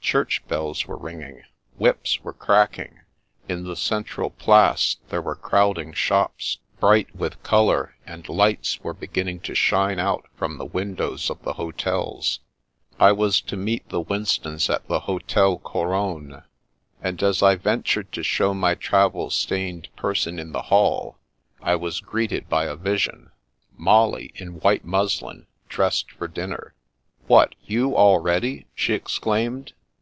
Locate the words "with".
7.14-7.42